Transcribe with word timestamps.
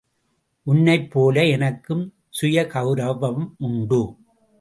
உன்னைப் 0.63 1.11
போல 1.11 1.45
எனக்கும் 1.45 2.13
சுயகவுரவம் 2.41 3.51
உண்டு. 3.59 4.01